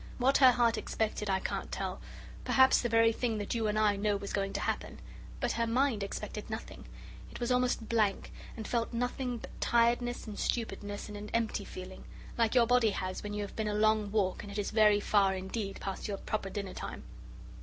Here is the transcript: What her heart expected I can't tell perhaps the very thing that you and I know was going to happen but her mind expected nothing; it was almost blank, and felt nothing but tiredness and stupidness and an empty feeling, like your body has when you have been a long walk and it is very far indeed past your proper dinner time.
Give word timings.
What 0.17 0.37
her 0.39 0.51
heart 0.53 0.79
expected 0.79 1.29
I 1.29 1.39
can't 1.39 1.71
tell 1.71 2.01
perhaps 2.43 2.81
the 2.81 2.89
very 2.89 3.11
thing 3.11 3.37
that 3.37 3.53
you 3.53 3.67
and 3.67 3.77
I 3.77 3.95
know 3.97 4.17
was 4.17 4.33
going 4.33 4.51
to 4.53 4.59
happen 4.59 4.99
but 5.39 5.51
her 5.51 5.67
mind 5.67 6.01
expected 6.01 6.49
nothing; 6.49 6.85
it 7.31 7.39
was 7.39 7.51
almost 7.51 7.87
blank, 7.87 8.31
and 8.57 8.67
felt 8.67 8.93
nothing 8.93 9.37
but 9.37 9.51
tiredness 9.61 10.25
and 10.25 10.39
stupidness 10.39 11.07
and 11.07 11.15
an 11.17 11.29
empty 11.35 11.65
feeling, 11.65 12.03
like 12.35 12.55
your 12.55 12.65
body 12.65 12.89
has 12.89 13.21
when 13.21 13.35
you 13.35 13.43
have 13.43 13.55
been 13.55 13.67
a 13.67 13.75
long 13.75 14.09
walk 14.09 14.41
and 14.41 14.51
it 14.51 14.57
is 14.57 14.71
very 14.71 14.99
far 15.01 15.35
indeed 15.35 15.79
past 15.79 16.07
your 16.07 16.17
proper 16.17 16.49
dinner 16.49 16.73
time. 16.73 17.03